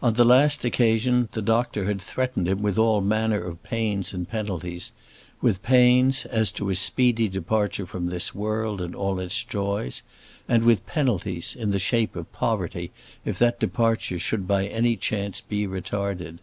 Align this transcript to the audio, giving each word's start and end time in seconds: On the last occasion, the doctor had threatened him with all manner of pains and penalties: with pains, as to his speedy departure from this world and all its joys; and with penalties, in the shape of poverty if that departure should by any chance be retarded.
On 0.00 0.14
the 0.14 0.24
last 0.24 0.64
occasion, 0.64 1.28
the 1.32 1.42
doctor 1.42 1.84
had 1.84 2.00
threatened 2.00 2.48
him 2.48 2.62
with 2.62 2.78
all 2.78 3.02
manner 3.02 3.44
of 3.44 3.62
pains 3.62 4.14
and 4.14 4.26
penalties: 4.26 4.92
with 5.42 5.62
pains, 5.62 6.24
as 6.24 6.50
to 6.52 6.68
his 6.68 6.78
speedy 6.78 7.28
departure 7.28 7.84
from 7.84 8.06
this 8.06 8.34
world 8.34 8.80
and 8.80 8.96
all 8.96 9.20
its 9.20 9.44
joys; 9.44 10.02
and 10.48 10.62
with 10.64 10.86
penalties, 10.86 11.54
in 11.54 11.72
the 11.72 11.78
shape 11.78 12.16
of 12.16 12.32
poverty 12.32 12.90
if 13.26 13.38
that 13.38 13.60
departure 13.60 14.18
should 14.18 14.48
by 14.48 14.66
any 14.66 14.96
chance 14.96 15.42
be 15.42 15.66
retarded. 15.66 16.38